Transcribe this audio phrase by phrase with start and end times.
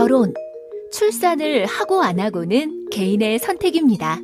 [0.00, 0.32] 결혼,
[0.92, 4.18] 출산을 하고 안 하고는 개인의 선택입니다.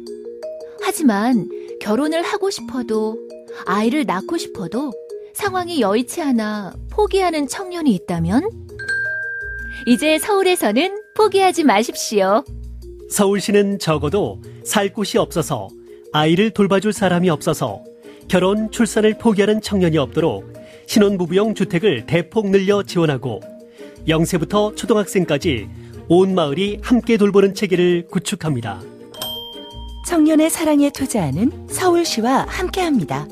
[0.83, 1.51] 하지만
[1.83, 3.19] 결혼을 하고 싶어도
[3.67, 4.91] 아이를 낳고 싶어도
[5.35, 8.49] 상황이 여의치 않아 포기하는 청년이 있다면
[9.87, 12.43] 이제 서울에서는 포기하지 마십시오.
[13.11, 15.69] 서울시는 적어도 살 곳이 없어서
[16.11, 17.85] 아이를 돌봐줄 사람이 없어서
[18.29, 20.55] 결혼, 출산을 포기하는 청년이 없도록
[20.87, 23.56] 신혼부부용 주택을 대폭 늘려 지원하고
[24.07, 25.69] 0세부터 초등학생까지
[26.09, 28.81] 온 마을이 함께 돌보는 체계를 구축합니다.
[30.07, 33.27] 청년의 사랑에 투자하는 서울시와 함께합니다.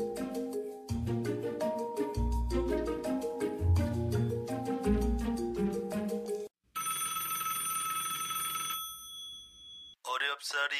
[10.03, 10.75] 어렵사리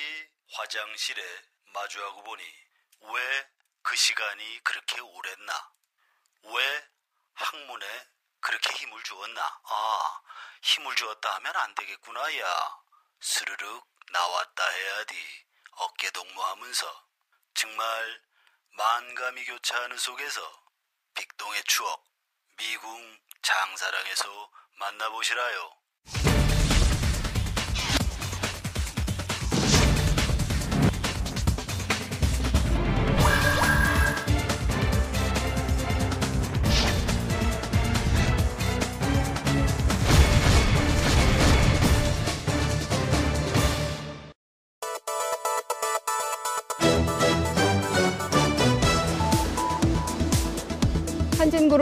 [0.52, 1.22] 화장실에
[1.74, 2.44] 마주하고 보니
[3.14, 5.54] 왜 그 시간이 그렇게 오랬나?
[6.44, 6.84] 왜
[7.34, 7.86] 학문에
[8.46, 9.42] 그렇게 힘을 주었나?
[9.64, 10.22] 아,
[10.62, 12.78] 힘을 주었다 하면 안 되겠구나, 야.
[13.20, 15.46] 스르륵 나왔다 해야지.
[15.72, 17.08] 어깨 동무하면서.
[17.56, 18.22] 정말
[18.70, 20.64] 만감이 교차하는 속에서
[21.16, 22.06] 빅동의 추억,
[22.58, 25.78] 미궁 장사랑에서 만나보시라요.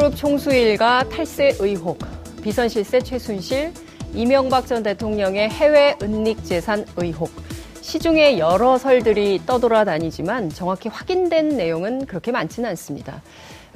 [0.04, 1.98] 그룹 총수일가 탈세 의혹,
[2.44, 3.72] 비선실세 최순실,
[4.14, 7.32] 이명박 전 대통령의 해외 은닉 재산 의혹.
[7.80, 13.22] 시중에 여러 설들이 떠돌아다니지만 정확히 확인된 내용은 그렇게 많지는 않습니다.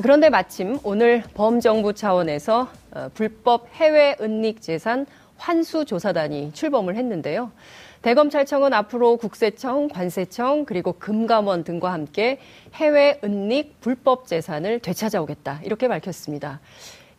[0.01, 5.05] 그런데 마침 오늘 범정부 차원에서 어, 불법 해외 은닉 재산
[5.37, 7.53] 환수 조사단이 출범을 했는데요.
[8.01, 12.39] 대검찰청은 앞으로 국세청, 관세청, 그리고 금감원 등과 함께
[12.75, 15.61] 해외 은닉 불법 재산을 되찾아오겠다.
[15.63, 16.59] 이렇게 밝혔습니다.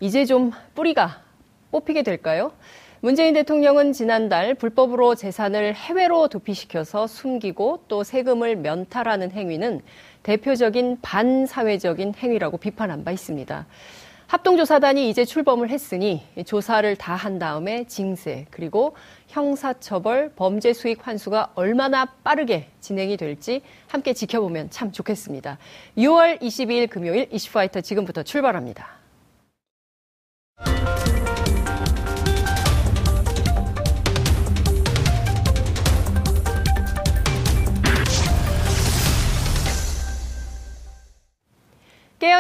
[0.01, 1.23] 이제 좀 뿌리가
[1.71, 2.53] 뽑히게 될까요?
[3.01, 9.83] 문재인 대통령은 지난달 불법으로 재산을 해외로 도피시켜서 숨기고 또 세금을 면탈하는 행위는
[10.25, 13.67] 대표적인 반사회적인 행위라고 비판한 바 있습니다.
[14.29, 18.95] 합동조사단이 이제 출범을 했으니 조사를 다 한 다음에 징세 그리고
[19.29, 25.57] 형사처벌, 범죄 수익 환수가 얼마나 빠르게 진행이 될지 함께 지켜보면 참 좋겠습니다.
[25.97, 28.98] 6월 22일 금요일 이슈파이터 지금부터 출발합니다.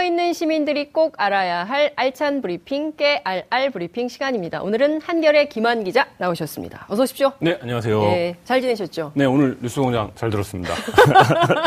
[0.09, 4.63] 있는 시민들이 꼭 알아야 할 알찬 브리핑, 깨알알 브리핑 시간입니다.
[4.63, 6.87] 오늘은 한결의 김한 기자 나오셨습니다.
[6.89, 7.33] 어서 오십시오.
[7.41, 8.01] 네, 안녕하세요.
[8.01, 9.13] 네, 잘 지내셨죠?
[9.15, 10.75] 네, 오늘 뉴스공장 잘 들었습니다.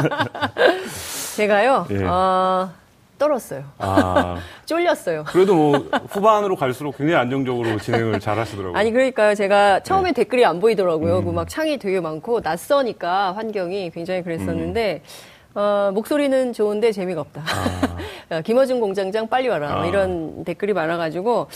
[1.38, 2.04] 제가요, 예.
[2.04, 2.72] 어,
[3.20, 3.64] 떨었어요.
[3.78, 5.24] 아, 쫄렸어요.
[5.28, 5.78] 그래도 뭐
[6.10, 8.76] 후반으로 갈수록 굉장히 안정적으로 진행을 잘 하시더라고요.
[8.76, 9.36] 아니, 그러니까요.
[9.36, 10.14] 제가 처음에 네.
[10.24, 11.20] 댓글이 안 보이더라고요.
[11.20, 11.26] 음.
[11.26, 15.04] 그막 창이 되게 많고, 낯서니까 환경이 굉장히 그랬었는데,
[15.54, 17.42] 어, 목소리는 좋은데 재미가 없다.
[17.42, 17.98] 아.
[18.38, 19.74] 어, 김어준 공장장 빨리 와라.
[19.76, 19.86] 뭐 아.
[19.86, 21.48] 이런 댓글이 많아가지고,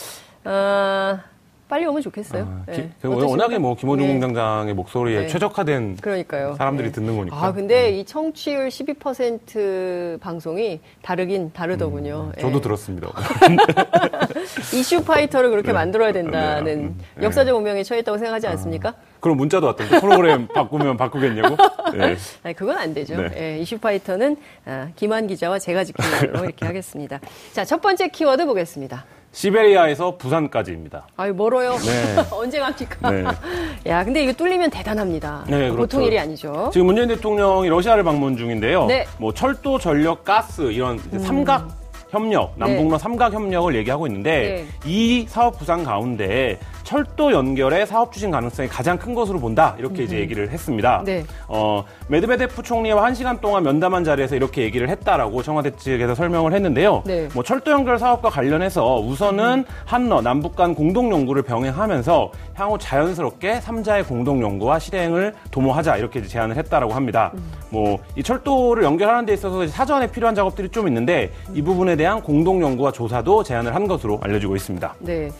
[0.45, 1.19] 어,
[1.67, 2.43] 빨리 오면 좋겠어요.
[2.43, 2.73] 아, 네.
[2.75, 3.07] 기- 그?
[3.09, 4.11] 워낙에 뭐 김호중 네.
[4.13, 5.27] 공장장의 목소리에 네.
[5.27, 6.53] 최적화된 그러니까요.
[6.57, 6.91] 사람들이 네.
[6.93, 7.35] 듣는 거니까.
[7.43, 12.31] 아, 근데 이 청취율 12% 방송이 다르긴 다르더군요.
[12.35, 12.61] 음, 저도 예.
[12.61, 13.07] 들었습니다.
[14.73, 15.73] 이슈 파이터를 그렇게 네.
[15.73, 17.23] 만들어야 네, 된다는 음, 네.
[17.25, 18.93] 역사적 운명에 처했다고 생각하지 않습니까?
[19.19, 21.55] 그럼 문자도 왔던데 프로그램 바꾸면 바꾸겠냐고?
[21.93, 22.15] 네.
[22.43, 23.19] 아니, 그건 안 되죠.
[23.19, 23.29] 네.
[23.55, 27.19] 예, 이슈 파이터는 아, 김한 기자와 제가 지키는 걸로 이렇게 하겠습니다.
[27.53, 29.03] 자, 첫 번째 키워드 보겠습니다.
[29.35, 31.07] 시베리아에서 부산까지입니다.
[31.17, 31.75] 아유, 멀어요.
[31.75, 32.15] 네.
[32.31, 33.11] 언제 갑니까?
[33.11, 33.23] 네.
[33.85, 35.43] 야, 근데 이거 뚫리면 대단합니다.
[35.47, 36.01] 네, 보통 그렇죠.
[36.03, 36.69] 일이 아니죠.
[36.71, 38.85] 지금 문재인 대통령이 러시아를 방문 중인데요.
[38.85, 39.05] 네.
[39.17, 44.65] 뭐 철도, 전력, 가스 이런 이제 삼각 협력, 남북러 삼각 협력을 얘기하고 있는데 네.
[44.85, 49.75] 이 사업 부문 가운데 철도 연결의 사업 추진 가능성이 가장 큰 것으로 본다.
[49.79, 51.01] 이렇게 이제 얘기를 했습니다.
[51.03, 51.23] 네.
[51.47, 57.03] 어, 메드베데프 총리와 한 시간 동안 면담한 자리에서 이렇게 얘기를 했다라고 청와대 측에서 설명을 했는데요.
[57.05, 57.27] 네.
[57.33, 64.03] 뭐 철도 연결 사업과 관련해서 우선은 한러 남북 간 공동 연구를 병행하면서 향후 자연스럽게 삼자의
[64.03, 67.33] 공동 연구와 실행을 도모하자 이렇게 제안을 했다라고 합니다.
[67.71, 72.91] 뭐이 철도를 연결하는 데 있어서 사전에 필요한 작업들이 좀 있는데 이 부분에 대한 공동 연구와
[72.91, 74.95] 조사도 제안을 한 것으로 알려지고 있습니다.
[74.99, 75.31] 네.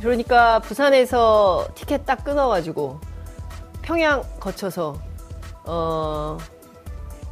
[0.00, 2.98] 그러니까 부산에서 티켓 딱 끊어가지고
[3.82, 4.96] 평양 거쳐서
[5.64, 6.36] 어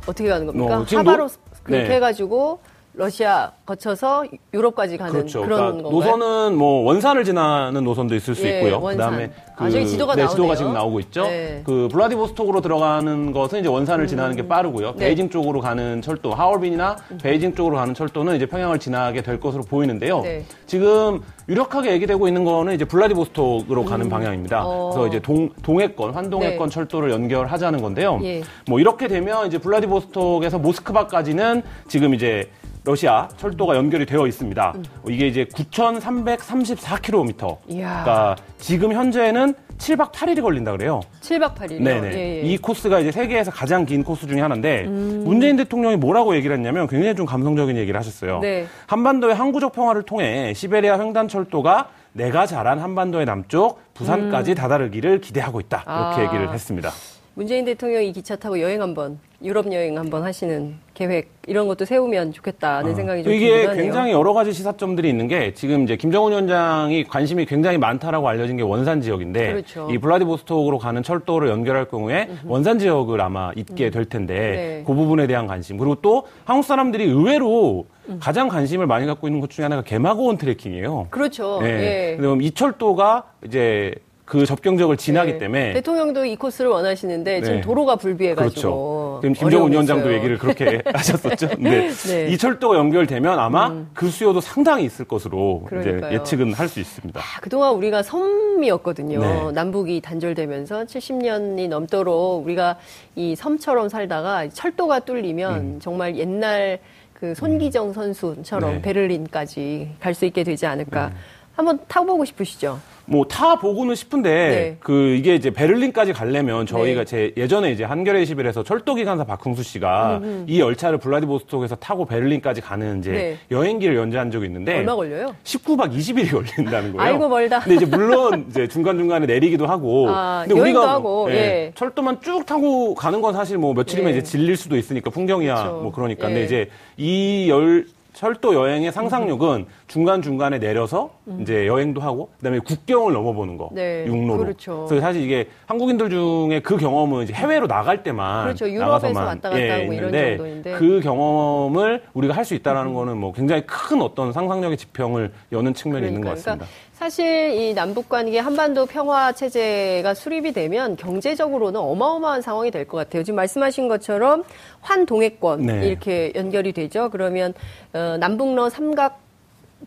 [0.07, 0.79] 어떻게 가는 겁니까?
[0.79, 1.95] 어, 하바로 노- 그렇게 네.
[1.97, 2.61] 해가지고
[2.95, 4.25] 러시아 거쳐서
[4.55, 5.43] 유럽까지 가는 그렇죠.
[5.43, 5.91] 그런 그러니까?
[5.91, 8.81] 노선은 뭐 원산을 지나는 노선도 있을 수 예, 있고요.
[8.81, 9.11] 원산.
[9.11, 10.35] 그다음에 아, 저기 지도가 네, 나오네요.
[10.35, 11.23] 지도가 지금 나오고 있죠.
[11.23, 11.63] 네.
[11.65, 14.93] 그 블라디보스톡으로 들어가는 것은 이제 원산을 지나는 게 빠르고요.
[14.93, 15.07] 네.
[15.07, 20.21] 베이징 쪽으로 가는 철도, 하얼빈이나 베이징 쪽으로 가는 철도는 이제 평양을 지나게 될 것으로 보이는데요.
[20.21, 20.45] 네.
[20.67, 24.61] 지금 유력하게 얘기되고 있는 거는 이제 블라디보스톡으로 가는 방향입니다.
[24.61, 24.65] 음.
[24.67, 24.91] 어.
[24.91, 26.75] 그래서 이제 동, 동해권, 환동해권 네.
[26.75, 28.21] 철도를 연결하자는 건데요.
[28.25, 28.43] 예.
[28.69, 32.51] 뭐 이렇게 되면 이제 블라디보스톡에서 모스크바까지는 지금 이제
[32.87, 34.73] 러시아 철도가 연결이 되어 있습니다.
[34.77, 34.85] 음.
[35.09, 37.59] 이게 이제 9,334km.
[37.69, 38.05] 이야.
[38.05, 41.01] 그러니까 지금 현재는 7박 8일이 걸린다 그래요.
[41.21, 41.83] 7박 8일이요.
[41.83, 42.13] 네네.
[42.15, 42.41] 예, 예.
[42.43, 45.23] 이 코스가 이제 세계에서 가장 긴 코스 중에 하나인데 음.
[45.25, 48.41] 문재인 대통령이 뭐라고 얘기를 했냐면 굉장히 좀 감성적인 얘기를 하셨어요.
[48.41, 48.67] 네.
[48.87, 55.85] 한반도의 항구적 평화를 통해 시베리아 횡단 철도가 내가 잘한 한반도의 남쪽 부산까지 다다르기를 기대하고 있다.
[55.87, 56.25] 이렇게 아.
[56.25, 56.91] 얘기를 했습니다.
[57.37, 62.95] 문재인 대통령이 기차 타고 여행 한번 유럽 여행 한번 하시는 계획 이런 것도 세우면 좋겠다는
[62.95, 63.37] 생각이 좀 아.
[63.37, 63.83] 이게 들긴 하네요.
[63.83, 68.63] 굉장히 여러 가지 시사점들이 있는 게 지금 이제 김정은 위원장이 관심이 굉장히 많다라고 알려진 게
[68.63, 69.87] 원산 지역인데 그렇죠.
[69.91, 74.85] 이 블라디보스톡으로 가는 철도를 연결할 경우에 원산 지역을 아마 있게 될 텐데 네.
[74.87, 78.19] 그 부분에 대한 관심 그리고 또 한국 사람들이 의외로 음.
[78.19, 81.09] 가장 관심을 많이 갖고 있는 것 중에 하나가 개마고원 트레킹이에요.
[81.11, 81.61] 그렇죠.
[81.61, 82.13] 네.
[82.13, 82.17] 예.
[82.17, 83.95] 그럼 이 철도가 이제
[84.27, 85.39] 그 접경적을 지나기 네.
[85.39, 87.61] 때문에 대통령도 이 코스를 원하시는데 지금 네.
[87.63, 89.19] 도로가 불비해가지고 그렇죠.
[89.21, 90.17] 그럼 김정은 위원장도 있어요.
[90.19, 91.49] 얘기를 그렇게 하셨었죠.
[91.51, 92.27] 근데 네.
[92.27, 92.33] 음.
[92.33, 96.13] 이 철도가 연결되면 아마 그 수요도 상당히 있을 것으로 이제 그러니까요.
[96.15, 97.21] 예측은 할 수 있습니다.
[97.21, 99.21] 아, 그동안 우리가 섬이었거든요.
[99.21, 99.53] 네.
[99.53, 102.79] 남북이 단절되면서 70년이 넘도록 우리가
[103.15, 106.81] 이 섬처럼 살다가 철도가 뚫리면 정말 옛날
[107.15, 108.75] 그 손기정 선수처럼 음.
[108.77, 108.83] 네.
[108.83, 111.13] 베를린까지 갈 수 있게 되지 않을까.
[111.57, 112.79] 한번 타보고 싶으시죠?
[113.09, 114.77] 뭐 타 보고는 싶은데 네.
[114.81, 117.05] 그 이게 이제 베를린까지 가려면 저희가 네.
[117.05, 122.99] 제 예전에 이제 한겨레 21에서 철도 기관사 박흥수 씨가 이 열차를 블라디보스톡에서 타고 베를린까지 가는
[122.99, 123.39] 이제 네.
[123.53, 125.37] 여행기를 연재한 적이 있는데 얼마 걸려요?
[125.45, 127.01] 19박 20일이 걸린다는 거예요.
[127.01, 127.61] 아이고, 멀다.
[127.61, 130.09] 근데 이제 물론 이제 중간 중간에 내리기도 하고.
[130.11, 131.71] 아, 근데 우리가 하고, 예.
[131.77, 134.19] 철도만 쭉 타고 가는 건 사실 뭐 며칠이면 예.
[134.19, 135.81] 이제 질릴 수도 있으니까 풍경이야 그렇죠.
[135.81, 136.29] 뭐 그러니까.
[136.29, 136.35] 예.
[136.35, 137.87] 근데 이제 이 열
[138.17, 143.75] 철도 여행의 상상력은 중간 중간에 내려서 이제 여행도 하고 그다음에 국경을 넘어보는 거 음.
[143.75, 144.39] 네, 육로로.
[144.39, 144.87] 그렇죠.
[144.89, 148.71] 그래서 사실 이게 한국인들 중에 그 경험은 이제 해외로 나갈 때만 그렇죠.
[148.71, 150.73] 유럽에서 나가서만, 왔다 갔다 예, 하고 이런 있는데 정도인데.
[150.73, 156.07] 그 경험을 우리가 할 수 있다라는 거는 뭐 굉장히 큰 어떤 상상력의 지평을 여는 측면이
[156.07, 156.67] 있는 것 그러니까, 같습니다.
[157.07, 163.23] 사실 이 남북 관계 한반도 평화 체제가 수립이 되면 경제적으로는 어마어마한 상황이 될 것 같아요.
[163.23, 164.45] 지금 말씀하신 것처럼
[164.81, 165.89] 환 동해권 네.
[165.89, 167.11] 이렇게 연결이 되죠.
[167.11, 167.53] 그러면
[167.93, 169.26] 어, 남북러 삼각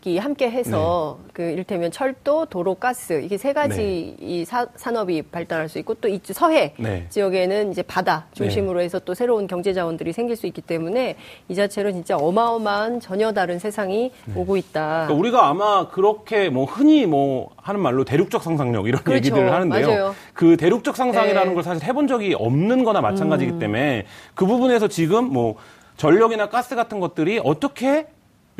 [0.04, 5.68] 이 함께 해서 그 이를테면 철도, 도로, 가스 이게 세 가지 이 사- 산업이 발달할
[5.68, 7.06] 수 있고 또 이쪽 서해 네.
[7.10, 11.16] 지역에는 이제 바다 중심으로 해서 또 새로운 경제 자원들이 생길 수 있기 때문에
[11.48, 15.06] 이 자체로 진짜 어마어마한 전혀 다른 세상이 오고 있다.
[15.08, 19.16] 그러니까 우리가 아마 그렇게 뭐 흔히 뭐 하는 말로 대륙적 상상력 이런 그렇죠.
[19.16, 19.86] 얘기들을 하는데요.
[19.88, 20.14] 맞아요.
[20.32, 21.48] 그 대륙적 상상이라는 네.
[21.50, 21.54] 음.
[21.54, 25.56] 걸 사실 해본 적이 없는 거나 마찬가지이기 때문에 그 부분에서 지금 뭐
[25.96, 28.06] 전력이나 가스 같은 것들이 어떻게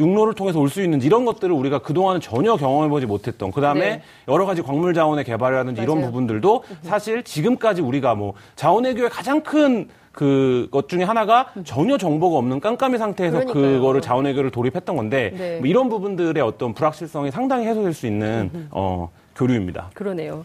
[0.01, 4.03] 육로를 통해서 올 수 있는지 이런 것들을 우리가 그동안은 전혀 경험해보지 못했던 그 다음에 네.
[4.29, 6.11] 여러 가지 광물 자원의 개발이라든지 이런 맞아요.
[6.11, 12.99] 부분들도 사실 지금까지 우리가 뭐 자원외교의 가장 큰 그것 중에 하나가 전혀 정보가 없는 깜깜이
[12.99, 13.83] 상태에서 그 그러니까요.
[13.83, 15.59] 거를 자원외교를 돌입했던 건데 네.
[15.59, 19.91] 뭐 이런 부분들의 어떤 불확실성이 상당히 해소될 수 있는 어, 교류입니다.
[19.95, 20.45] 그러네요.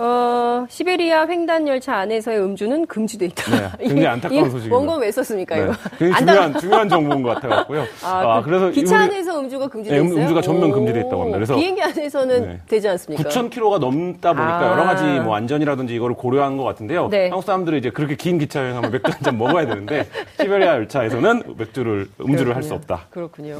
[0.00, 3.50] 어, 시베리아 횡단 열차 안에서의 음주는 금지돼 있다.
[3.78, 4.76] 네, 굉장히 안타까운 소식입니다.
[4.76, 5.72] 원고는 왜 썼습니까, 네, 이거?
[5.98, 7.82] 굉장히 중요한 중요한 정보인 것 같아갖고요.
[8.04, 10.20] 아, 아, 그 그래서 기차 안에서 음주가 금지돼 네, 있어요?
[10.22, 11.36] 음주가 전면 오, 금지돼 있다고 합니다.
[11.38, 12.60] 그래서 비행기 안에서는 네.
[12.68, 13.28] 되지 않습니까?
[13.28, 14.70] 9,000km가 넘다 보니까 아.
[14.72, 17.08] 여러 가지 뭐 안전이라든지 이거를 고려한 것 같은데요.
[17.08, 17.22] 네.
[17.28, 20.06] 한국 사람들이 이제 그렇게 긴 기차 여행하면 맥주 한 잔 먹어야 되는데
[20.40, 23.06] 시베리아 열차에서는 맥주를 음주를 할 수 없다.
[23.10, 23.56] 그렇군요.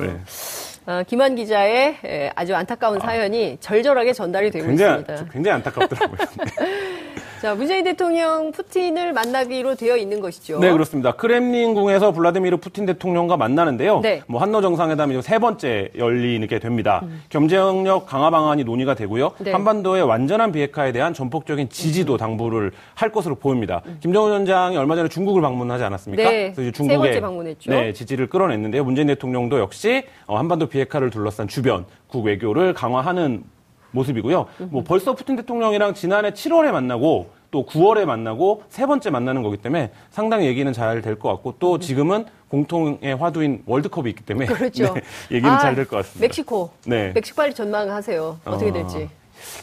[0.88, 0.94] 네.
[0.94, 5.30] 어, 김한 기자의 에, 아주 안타까운 사연이 절절하게 전달이 되고 굉장히 있습니다.
[5.32, 6.16] 굉장히 안타깝더라고요.
[7.40, 10.58] 자, 문재인 대통령 푸틴을 만나기로 되어 있는 것이죠.
[10.58, 11.12] 네, 그렇습니다.
[11.12, 14.00] 크렘린궁에서 블라디미르 푸틴 대통령과 만나는데요.
[14.00, 14.22] 네.
[14.26, 17.00] 뭐 한노 정상회담이 세 번째 열리게 됩니다.
[17.28, 19.26] 경제력 강화 방안이 논의가 되고요.
[19.38, 19.44] 음.
[19.44, 19.52] 네.
[19.52, 23.82] 한반도의 완전한 비핵화에 대한 전폭적인 지지도 당부를 할 것으로 보입니다.
[24.00, 26.22] 김정은 위원장이 얼마 전에 중국을 방문하지 않았습니까?
[26.22, 26.28] 음.
[26.28, 27.70] 네, 그래서 이제 세 번째 방문했죠.
[27.70, 28.82] 네, 지지를 끌어냈는데요.
[28.82, 33.44] 문재인 대통령도 역시 어, 한반도 비 핵화를 둘러싼 주변 국 외교를 강화하는
[33.90, 34.46] 모습이고요.
[34.70, 39.90] 뭐 벌써 푸틴 대통령이랑 지난해 7월에 만나고 또 9월에 만나고 세 번째 만나는 거기 때문에
[40.10, 44.92] 상당히 얘기는 잘 될 것 같고 또 지금은 공통의 화두인 월드컵이 있기 때문에 그렇죠.
[44.94, 46.26] 네, 얘기는 아, 잘될 것 같습니다.
[46.26, 46.70] 멕시코.
[46.84, 47.12] 네.
[47.14, 48.40] 멕시코 빨리 전망하세요.
[48.44, 49.08] 어떻게 어, 될지.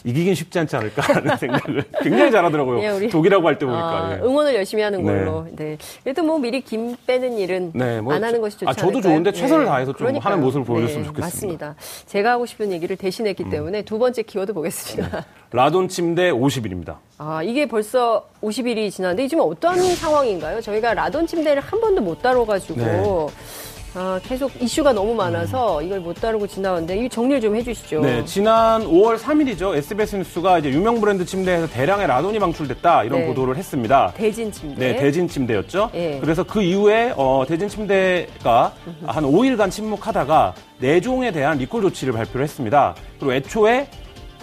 [0.04, 2.82] 이기긴 쉽지 않지 않을까라는 생각을 굉장히 잘하더라고요.
[2.82, 3.84] 예, 독이라고 할 때 보니까.
[4.06, 4.22] 아, 예.
[4.22, 5.12] 응원을 열심히 하는 네.
[5.12, 5.46] 걸로.
[5.56, 5.76] 네.
[6.04, 9.02] 그래도 뭐 미리 김 빼는 일은 네, 뭐안 하는 것이 좋지 아, 저도 않을까요?
[9.12, 10.32] 좋은데 최선을 다해서 좀 그러니까요.
[10.32, 11.66] 하는 모습을 보여줬으면 네, 좋겠습니다.
[11.66, 11.70] 음.
[11.70, 11.74] 맞습니다.
[12.06, 15.24] 제가 하고 싶은 얘기를 대신했기 때문에 두 번째 키워드 보겠습니다.
[15.52, 16.96] 라돈 침대 50일입니다.
[17.18, 20.60] 아, 이게 벌써 50일이 지났는데 지금 어떤 상황인가요?
[20.60, 23.02] 저희가 라돈 침대를 한 번도 못 다뤄가지고 네.
[23.98, 28.00] 아, 계속 이슈가 너무 많아서 이걸 못 다루고 지나왔는데 이 정리를 좀 해주시죠.
[28.00, 29.74] 네, 지난 5월 3일이죠.
[29.74, 33.26] SBS 뉴스가 이제 유명 브랜드 침대에서 대량의 라돈이 방출됐다 이런 네.
[33.28, 34.12] 보도를 했습니다.
[34.14, 34.78] 대진 침대.
[34.78, 35.90] 네, 대진 침대였죠.
[35.94, 36.18] 예.
[36.20, 38.74] 그래서 그 이후에 어, 대진 침대가
[39.06, 42.94] 한 5일간 침묵하다가 내종에 대한 리콜 조치를 발표를 했습니다.
[43.18, 43.88] 그리고 애초에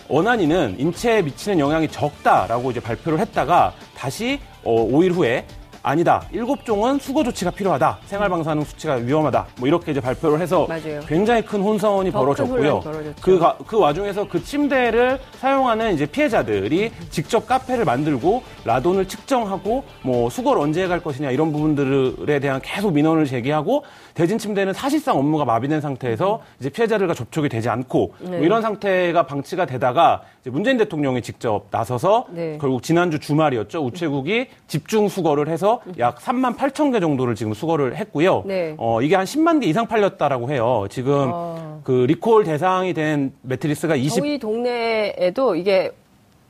[0.08, 5.46] 원안위는 인체에 미치는 영향이 적다라고 이제 발표를 했다가 다시 어, 5일 후에
[5.88, 6.24] 아니다.
[6.32, 7.98] 일곱 종은 수거 조치가 필요하다.
[8.06, 9.46] 생활 방사능 수치가 위험하다.
[9.60, 11.02] 뭐 이렇게 이제 발표를 해서 맞아요.
[11.08, 12.80] 굉장히 큰 혼선이 벌어졌고요.
[12.80, 13.16] 벌어졌죠.
[13.22, 20.30] 그, 가- 그 와중에서 그 침대를 사용하는 이제 피해자들이 직접 카페를 만들고 라돈을 측정하고 뭐
[20.30, 25.82] 수거를 언제 갈 것이냐 이런 부분들에 대한 계속 민원을 제기하고 대진 침대는 사실상 업무가 마비된
[25.82, 28.40] 상태에서 이제 피해자들과 접촉이 되지 않고 뭐 네.
[28.40, 32.58] 이런 상태가 방치가 되다가 문재인 대통령이 직접 나서서 네.
[32.60, 33.80] 결국 지난주 주말이었죠.
[33.86, 38.44] 우체국이 집중 수거를 해서 약 3만 8천 개 정도를 지금 수거를 했고요.
[38.46, 38.76] 네.
[38.78, 40.86] 어, 이게 한 10만 개 이상 팔렸다라고 해요.
[40.90, 41.80] 지금 아.
[41.84, 45.92] 그 리콜 대상이 된 매트리스가 20 저희 동네에도 이게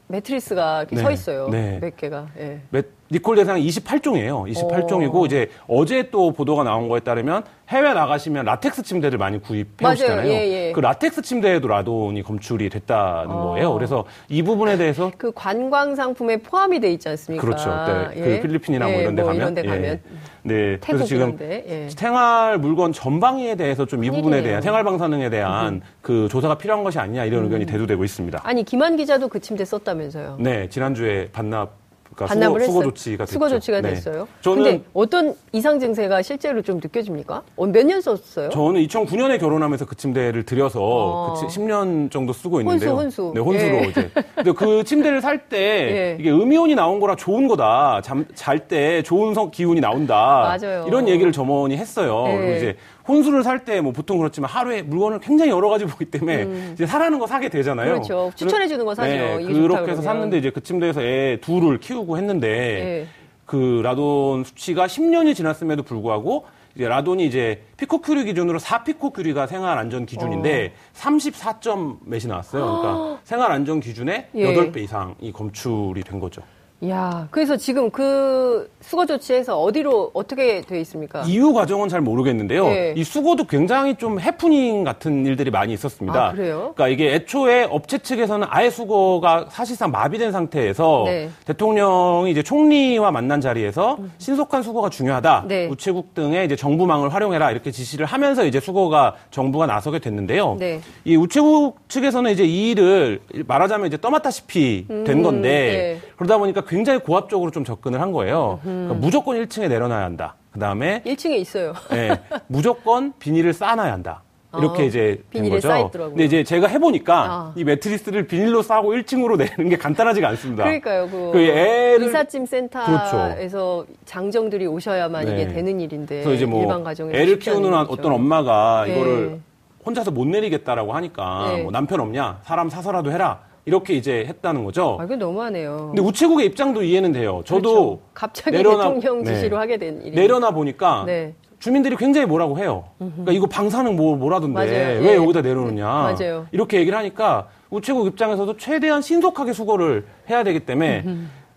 [0.08, 1.02] 매트리스가 이렇게 네.
[1.02, 1.50] 서 있어요.
[1.50, 1.80] 네.
[1.80, 2.28] 몇 개가.
[2.40, 2.60] 예.
[2.72, 4.52] 매- 리콜 대상이 28종이에요.
[4.52, 5.26] 28종이고 어.
[5.26, 10.28] 이제 어제 또 보도가 나온 거에 따르면 해외 나가시면 라텍스 침대를 많이 구입해 오시잖아요.
[10.32, 10.72] 예, 예.
[10.72, 13.44] 그 라텍스 침대에도 라돈이 검출이 됐다는 어.
[13.50, 13.74] 거예요.
[13.74, 17.46] 그래서 이 부분에 대해서 그 관광 상품에 포함이 돼 있지 않습니까?
[17.46, 17.70] 그렇죠.
[17.70, 18.10] 네.
[18.16, 18.38] 예.
[18.38, 19.68] 그 필리핀이나 뭐 예, 이런 데 가면 이런 데 예.
[19.68, 20.00] 가면.
[20.46, 20.78] 네.
[20.82, 21.88] 태국 그래서 지금 예.
[21.90, 24.42] 생활 물건 전방위에 대해서 좀 이 부분에.
[24.44, 28.42] 대한 생활 방사능에 대한 그 조사가 필요한 것이 아니냐 이런 의견이 대두되고 있습니다.
[28.44, 30.38] 아니 김한 기자도 그 침대 썼다면서요?
[30.40, 31.83] 네, 지난주에 반납
[32.15, 32.84] 그러니까 반납을 수거, 수거?
[32.86, 33.34] 조치가 됐죠.
[33.34, 33.89] 수거 조치가 네.
[33.89, 34.27] 됐어요.
[34.41, 37.41] 저는 근데 어떤 이상 증세가 실제로 좀 느껴집니까?
[37.55, 38.50] 어, 몇년 썼어요?
[38.50, 41.34] 저는 2009년에 결혼하면서 그 침대를 들여서 어.
[41.34, 42.91] 그 치- 10년 정도 쓰고 있는데요.
[42.91, 43.32] 혼수, 혼수.
[43.34, 43.88] 네, 혼수로 예.
[43.89, 44.12] 이제.
[44.36, 46.17] 근데 그 침대를 살때 예.
[46.20, 48.01] 이게 음이온이 나온 거라 좋은 거다.
[48.36, 50.58] 잘 때 좋은 성 기운이 나온다.
[50.62, 50.86] 맞아요.
[50.88, 52.25] 이런 얘기를 점원이 했어요.
[52.29, 52.38] 예.
[52.38, 52.77] 그리고 이제
[53.08, 57.20] 혼수를 살 때 뭐 보통 그렇지만 하루에 물건을 굉장히 여러 가지 보기 때문에 이제 사라는
[57.20, 57.90] 거 사게 되잖아요.
[57.90, 57.94] 음.
[57.96, 58.32] 그렇죠.
[58.36, 59.10] 추천해 주는 거 사죠.
[59.12, 60.02] 네, 그렇게 해서.
[60.02, 63.08] 샀는데 이제 그 침대에서 애 둘을 키우고 했는데 예.
[63.46, 66.46] 그 라돈 수치가 10년이 지났음에도 불구하고
[66.76, 72.80] 이제 라돈이 이제 피코큐리 기준으로 4피코큐리가 생활 안전 기준인데 34점 몇이 나왔어요.
[72.82, 74.56] 그러니까 생활 안전 기준의 예.
[74.56, 76.42] 8배 이상이 검출이 된 거죠.
[76.90, 81.22] 야, 그래서 지금 그 수거 조치에서 어디로 어떻게 돼 있습니까?
[81.22, 82.68] 이유 과정은 잘 모르겠는데요.
[82.68, 82.94] 예.
[82.98, 86.30] 이 수고도 굉장히 좀 해프닝 같은 일들이 많이 있었습니다.
[86.30, 86.74] 아, 그래요?
[86.75, 91.30] 그러니까 이게 애초에 업체 측에서는 아예 수거가 사실상 마비된 상태에서 네.
[91.46, 95.46] 대통령이 이제 총리와 만난 자리에서 신속한 수거가 중요하다.
[95.48, 95.68] 네.
[95.68, 100.58] 우체국 등의 이제 정부망을 활용해라 이렇게 지시를 하면서 이제 수거가 정부가 나서게 됐는데요.
[100.60, 100.82] 네.
[101.06, 106.10] 이 우체국 측에서는 이제 이 일을 말하자면 이제 떠맡다시피 된 건데 네.
[106.18, 108.60] 그러다 보니까 굉장히 고압적으로 좀 접근을 한 거예요.
[108.63, 110.36] 그러니까 무조건 1층에 내려놔야 한다.
[110.51, 111.74] 그 다음에 1층에 있어요.
[111.92, 114.24] 네, 무조건 비닐을 쌓아놔야 한다.
[114.56, 115.89] 이렇게 어, 이제 된 거죠.
[115.92, 117.53] 근데 이제 제가 해보니까 아.
[117.56, 120.63] 이 매트리스를 비닐로 싸고 1층으로 내는 게 간단하지가 않습니다.
[120.63, 121.10] 그러니까요.
[121.10, 125.34] 그, 그 애를 이삿짐 센터에서 장정들이 오셔야만 네.
[125.34, 127.74] 이게 되는 일인데 그래서 이제 뭐 일반 가정에서 애를 키우는.
[127.74, 128.94] 어떤 엄마가 네.
[128.94, 129.39] 이거를
[129.84, 131.63] 혼자서 못 내리겠다라고 하니까 네.
[131.63, 134.98] 뭐 남편 없냐 사람 사서라도 해라 이렇게 이제 했다는 거죠.
[135.00, 135.91] 아, 이거 너무하네요.
[135.96, 137.41] 근데 우체국의 입장도 이해는 돼요.
[137.46, 138.00] 저도 그렇죠.
[138.13, 139.34] 갑자기 내려놔- 대통령 네.
[139.36, 141.34] 지시로 하게 된 일이 내려놔 보니까 네.
[141.60, 142.84] 주민들이 굉장히 뭐라고 해요.
[142.98, 145.01] 그러니까 이거 방사능 뭐 뭐라던데 맞아요.
[145.01, 145.15] 왜 예.
[145.15, 145.86] 여기다 내려놓냐.
[146.20, 146.46] 맞아요.
[146.51, 151.05] 이렇게 얘기를 하니까 우체국 입장에서도 최대한 신속하게 수거를 해야 되기 때문에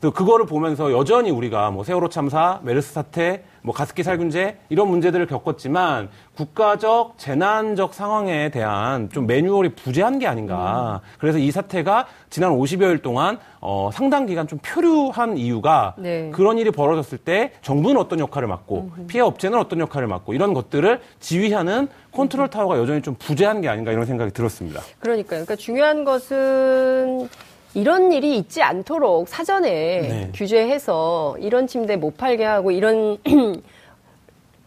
[0.01, 5.27] 또 그거를 보면서 여전히 우리가 뭐 세월호 참사, 메르스 사태, 뭐 가습기 살균제 이런 문제들을
[5.27, 11.01] 겪었지만 국가적 재난적 상황에 대한 좀 매뉴얼이 부재한 게 아닌가.
[11.19, 16.31] 그래서 이 사태가 지난 50여일 동안 어, 상당 기간 좀 표류한 이유가 네.
[16.33, 21.01] 그런 일이 벌어졌을 때 정부는 어떤 역할을 맡고 피해 업체는 어떤 역할을 맡고 이런 것들을
[21.19, 24.81] 지휘하는 컨트롤 타워가 여전히 좀 부재한 게 아닌가 이런 생각이 들었습니다.
[25.01, 25.45] 그러니까요.
[25.45, 27.29] 그러니까 중요한 것은
[27.77, 30.31] 이런 일이 있지 않도록 사전에 네.
[30.35, 33.19] 규제해서 이런 침대 못 팔게 하고 이런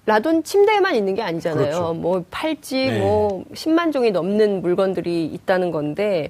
[0.06, 1.66] 라돈 침대에만 있는 게 아니잖아요.
[1.66, 1.94] 그렇죠.
[1.96, 3.00] 뭐 팔찌, 네.
[3.00, 6.30] 뭐 10만 종이 넘는 물건들이 있다는 건데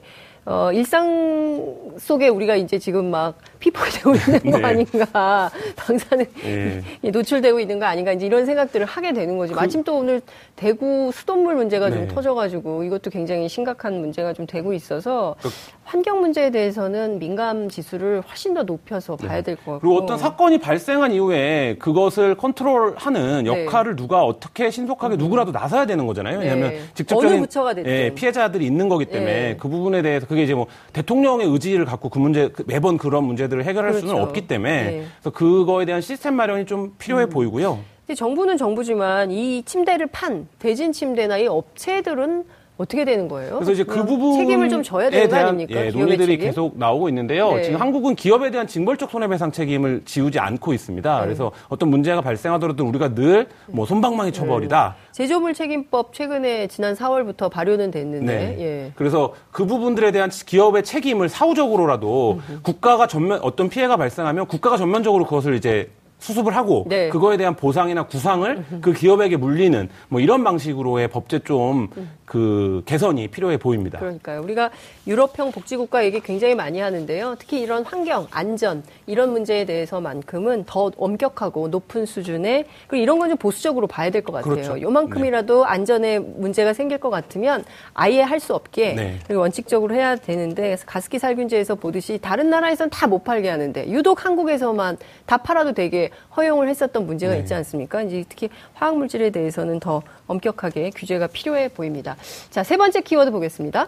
[0.52, 4.64] 어, 일상 속에 우리가 이제 지금 막 피폭이 되고 있는 거 네.
[4.66, 5.52] 아닌가.
[5.76, 6.82] 방사능 예.
[7.04, 9.54] 이 노출되고 있는 거 아닌가 이제 이런 생각들을 하게 되는 거죠.
[9.54, 10.22] 마침 또 오늘
[10.56, 12.08] 대구 수돗물 문제가 좀 네.
[12.08, 15.50] 터져가지고 이것도 굉장히 심각한 문제가 좀 되고 있어서 그-
[15.84, 19.74] 환경 문제에 대해서는 민감 지수를 훨씬 더 높여서 봐야 될 것 같고.
[19.74, 19.80] 네.
[19.82, 23.66] 그리고 어떤 사건이 발생한 이후에 그것을 컨트롤하는 네.
[23.66, 26.40] 역할을 누가 어떻게 신속하게 누구라도 나서야 되는 거잖아요.
[26.40, 26.80] 왜냐하면 네.
[26.94, 27.92] 직접적인 어느 부처가 됐든.
[27.92, 29.58] 예, 피해자들이 있는 거기 때문에 네.
[29.60, 33.64] 그 부분에 대해서 그게 이제 뭐 대통령의 의지를 갖고 그 문제 그 매번 그런 문제들을
[33.64, 34.24] 해결할 수는 그렇죠.
[34.24, 35.06] 없기 때문에 네.
[35.20, 37.30] 그래서 그거에 대한 시스템 마련이 좀 필요해 음.
[37.30, 37.80] 보이고요.
[38.16, 42.44] 정부는 정부지만 이 침대를 판 대진 침대나 이 업체들은
[42.80, 43.56] 어떻게 되는 거예요?
[43.56, 45.86] 그래서 이제 그 음, 부분 책임을 좀 져야 되는 거 대한 아닙니까?
[45.86, 46.46] 예, 논의들이 책임?
[46.46, 47.52] 계속 나오고 있는데요.
[47.56, 47.64] 네.
[47.64, 51.20] 지금 한국은 기업에 대한 징벌적 손해배상 책임을 지우지 않고 있습니다.
[51.20, 51.26] 네.
[51.26, 54.96] 그래서 어떤 문제가 발생하더라도 우리가 늘 뭐 손방망이 처벌이다.
[55.12, 58.56] 제조물 책임법 최근에 지난 4월부터 발효는 됐는데 네.
[58.60, 58.92] 예.
[58.96, 65.56] 그래서 그 부분들에 대한 기업의 책임을 사후적으로라도 국가가 전면 어떤 피해가 발생하면 국가가 전면적으로 그것을
[65.56, 67.10] 이제 수습을 하고 네.
[67.10, 71.90] 그거에 대한 보상이나 구상을 그 기업에게 물리는 뭐 이런 방식으로의 법제 좀
[72.30, 73.98] 그 개선이 필요해 보입니다.
[73.98, 74.42] 그러니까요.
[74.44, 74.70] 우리가
[75.08, 77.36] 유럽형 복지국가 얘기 굉장히 많이 하는데요.
[77.40, 83.38] 특히 이런 환경, 안전 이런 문제에 대해서만큼은 더 엄격하고 높은 수준의 그리고 이런 건 좀
[83.38, 84.54] 보수적으로 봐야 될 것 같아요.
[84.54, 84.82] 그렇죠.
[84.82, 89.20] 요만큼이라도 안전에 문제가 생길 것 같으면 아예 할 수 없게 네.
[89.28, 94.98] 그리고 원칙적으로 해야 되는데 그래서 가습기 살균제에서 보듯이 다른 나라에서는 다못 팔게 하는데 유독 한국에서만
[95.26, 97.40] 다 팔아도 되게 허용을 했었던 문제가 네.
[97.40, 98.02] 있지 않습니까?
[98.04, 102.16] 이제 특히 화학 물질에 대해서는 더 엄격하게 규제가 필요해 보입니다.
[102.50, 103.88] 자, 세 번째 키워드 보겠습니다.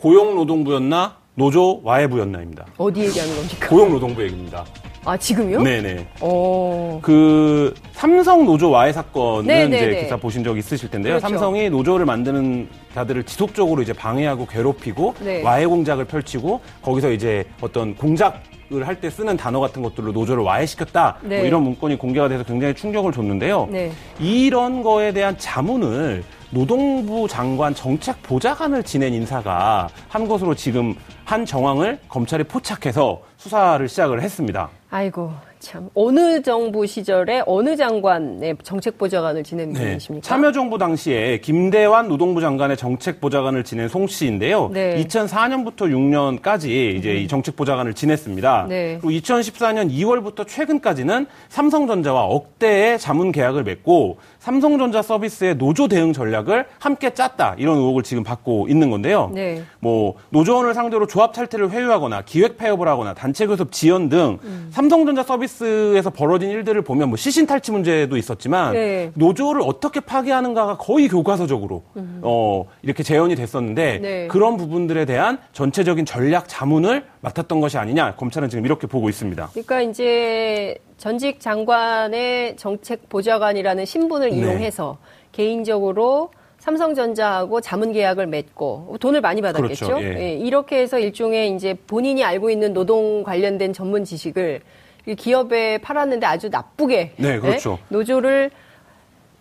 [0.00, 2.66] 고용노동부였나 노조 와해부였나입니다.
[2.78, 3.68] 어디 얘기하는 겁니까?
[3.68, 4.64] 고용노동부 얘기입니다.
[5.08, 5.62] 아, 지금요?
[5.62, 6.06] 네네.
[6.20, 6.98] 어.
[7.00, 10.02] 그 삼성 노조 와해 사건은 네, 네, 이제 네.
[10.02, 11.14] 기사 보신 적 있으실 텐데요.
[11.14, 11.28] 그렇죠.
[11.28, 15.42] 삼성이 노조를 만드는 자들을 지속적으로 이제 방해하고 괴롭히고 네.
[15.42, 20.42] 와해 공작을 펼치고 거기서 이제 어떤 공작 을 할 때 쓰는 단어 같은 것들로 노조를
[20.42, 21.16] 와해시켰다.
[21.22, 21.38] 네.
[21.38, 23.66] 뭐 이런 문건이 공개가 돼서 굉장히 충격을 줬는데요.
[23.70, 23.90] 네.
[24.20, 30.94] 이런 거에 대한 자문을 노동부 장관 정책 보좌관을 지낸 인사가 한 것으로 지금
[31.28, 34.70] 한 정황을 검찰이 포착해서 수사를 시작을 했습니다.
[34.88, 35.90] 아이고, 참.
[35.94, 39.78] 어느 정부 시절에 어느 장관의 정책보좌관을 지낸 네.
[39.78, 40.26] 분이십니까?
[40.26, 44.70] 참여정부 당시에 김대환 노동부 장관의 정책보좌관을 지낸 송 씨인데요.
[44.72, 45.04] 네.
[45.04, 48.66] 2004년부터 6년까지 이제 이 정책보좌관을 지냈습니다.
[48.70, 48.98] 네.
[48.98, 57.10] 그리고 2014년 2월부터 최근까지는 삼성전자와 억대의 자문 계약을 맺고 삼성전자 서비스의 노조 대응 전략을 함께
[57.10, 59.30] 짰다 이런 의혹을 지금 받고 있는 건데요.
[59.34, 59.62] 네.
[59.80, 64.68] 뭐 노조원을 상대로 조합 탈퇴를 회유하거나 기획 폐업을 하거나 단체 교섭 지연 등 음.
[64.70, 69.10] 삼성전자 서비스에서 벌어진 일들을 보면 뭐 시신 탈취 문제도 있었지만 네.
[69.14, 71.82] 노조를 어떻게 파괴하는가가 거의 교과서적으로
[72.22, 74.02] 어 이렇게 재현이 됐었는데 음.
[74.02, 74.26] 네.
[74.28, 79.48] 그런 부분들에 대한 전체적인 전략 자문을 맡았던 것이 아니냐 검찰은 지금 이렇게 보고 있습니다.
[79.52, 84.36] 그러니까 이제 전직 장관의 정책 보좌관이라는 신분을 네.
[84.36, 84.98] 이용해서
[85.32, 89.86] 개인적으로 삼성전자하고 자문 계약을 맺고 돈을 많이 받았겠죠.
[89.86, 90.34] 그렇죠, 예.
[90.34, 94.60] 이렇게 해서 일종의 이제 본인이 알고 있는 노동 관련된 전문 지식을
[95.06, 97.78] 이 기업에 팔았는데 아주 나쁘게 네, 그렇죠.
[97.80, 97.84] 예?
[97.88, 98.50] 노조를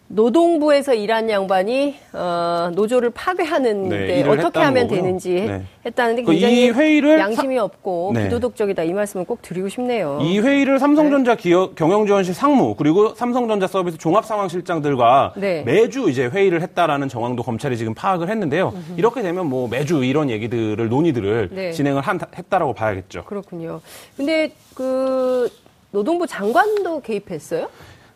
[0.09, 5.01] 노동부에서 일한 양반이 어, 노조를 파괴하는 네, 데 어떻게 하면 거고요.
[5.01, 5.61] 되는지 해- 네.
[5.85, 8.23] 했다는데 그 굉장히 이 회의를 양심이 없고 네.
[8.23, 10.19] 비도덕적이다 이 말씀을 꼭 드리고 싶네요.
[10.21, 15.63] 이 회의를 삼성전자 기업 경영지원실 상무 그리고 삼성전자 서비스 종합상황실장들과 네.
[15.63, 18.73] 매주 이제 회의를 했다라는 정황도 검찰이 지금 파악을 했는데요.
[18.95, 21.71] 이렇게 되면 뭐 매주 이런 얘기들을 논의들을 네.
[21.73, 23.25] 진행을 한, 했다라고 봐야겠죠.
[23.25, 23.81] 그렇군요.
[24.15, 25.49] 근데 그
[25.91, 27.67] 노동부 장관도 개입했어요?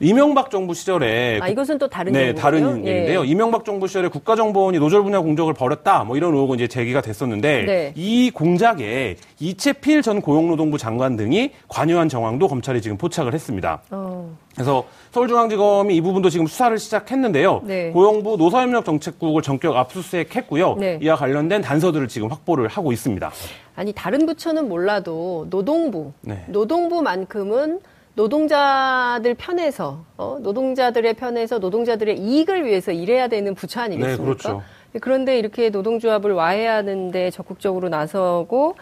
[0.01, 2.33] 이명박 정부 시절에 아 이것은 또 다른 네.
[2.33, 2.89] 다른 예.
[2.89, 3.23] 얘기인데요.
[3.23, 7.93] 이명박 정부 시절에 국가정보원이 노절 분야 공적을 벌였다, 뭐 이런 의혹은 이제 제기가 됐었는데 네.
[7.95, 13.81] 이 공작에 이채필 전 고용노동부 장관 등이 관여한 정황도 검찰이 지금 포착을 했습니다.
[13.91, 17.61] 어, 그래서 서울중앙지검이 이 부분도 지금 수사를 시작했는데요.
[17.63, 17.91] 네.
[17.91, 20.75] 고용부 노사협력 정책국을 전격 압수수색했고요.
[20.79, 20.99] 네.
[21.01, 23.31] 이와 관련된 단서들을 지금 확보를 하고 있습니다.
[23.75, 26.43] 아니 다른 부처는 몰라도 노동부, 네.
[26.47, 27.79] 노동부만큼은
[28.15, 34.17] 노동자들 편에서 어, 노동자들의 편에서 노동자들의 이익을 위해서 일해야 되는 부처 아니겠습니까?
[34.17, 34.61] 네, 그렇죠.
[34.99, 38.75] 그런데 이렇게 노동조합을 와해하는데 적극적으로 나서고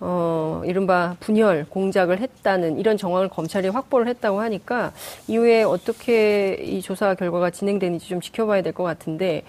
[0.00, 4.92] 어, 이른바 분열, 공작을 했다는 이런 정황을 검찰이 확보를 했다고 하니까
[5.28, 9.44] 이후에 어떻게 이 조사 결과가 진행되는지 좀 지켜봐야 될 것 같은데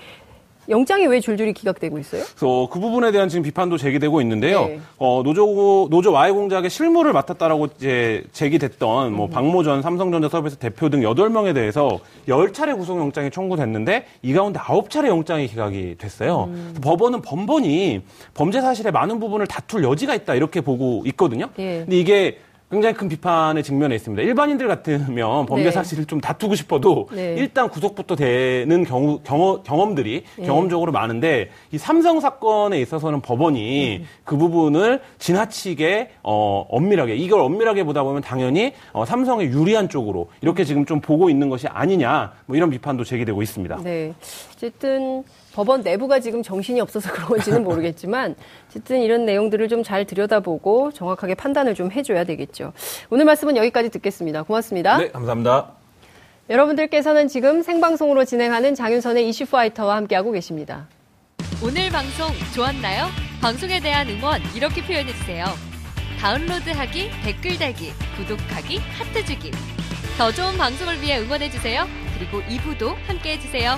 [0.70, 2.24] 영장이 왜 줄줄이 기각되고 있어요?
[2.24, 4.66] 그래서 그 부분에 대한 지금 비판도 제기되고 있는데요.
[4.68, 4.80] 네.
[4.98, 9.14] 어, 노조 노조 와해 공작의 실무를 맡았다라고 이제 제기됐던 음.
[9.14, 15.08] 뭐 박모 전 삼성전자 서비스 대표 등 8명에 대해서 10차례 구속영장이 청구됐는데 이 가운데 9차례
[15.08, 16.46] 영장이 기각이 됐어요.
[16.46, 16.76] 음.
[16.82, 18.02] 법원은 번번이
[18.34, 21.50] 범죄 사실의 많은 부분을 다툴 여지가 있다 이렇게 보고 있거든요.
[21.60, 21.80] 예.
[21.80, 22.38] 근데 이게
[22.74, 24.24] 굉장히 큰 비판에 직면해 있습니다.
[24.24, 25.72] 일반인들 같으면 범죄 네.
[25.72, 27.36] 사실을 좀 다투고 싶어도 네.
[27.38, 30.44] 일단 구속부터 되는 경우 경험, 경험들이 예.
[30.44, 34.06] 경험적으로 많은데 이 삼성 사건에 있어서는 법원이 음.
[34.24, 40.64] 그 부분을 지나치게 어, 엄밀하게 이걸 엄밀하게 보다 보면 당연히 어, 삼성에 유리한 쪽으로 이렇게
[40.64, 43.82] 지금 좀 보고 있는 것이 아니냐 뭐 이런 비판도 제기되고 있습니다.
[43.84, 44.14] 네.
[44.52, 48.36] 어쨌든 법원 내부가 지금 정신이 없어서 그런 건지는 모르겠지만
[48.70, 52.72] 어쨌든 이런 내용들을 좀 잘 들여다보고 정확하게 판단을 좀 해줘야 되겠죠.
[53.10, 54.44] 오늘 말씀은 여기까지 듣겠습니다.
[54.44, 54.98] 고맙습니다.
[54.98, 55.72] 네, 감사합니다.
[56.50, 60.88] 여러분들께서는 지금 생방송으로 진행하는 장윤선의 이슈파이터와 함께하고 계십니다.
[61.62, 63.08] 오늘 방송 좋았나요?
[63.42, 65.46] 방송에 대한 응원 이렇게 표현해주세요.
[66.22, 69.52] 다운로드하기, 댓글 달기, 구독하기, 하트 주기.
[70.18, 71.86] 더 좋은 방송을 위해 응원해주세요.
[72.18, 73.76] 그리고 2부도 함께해주세요.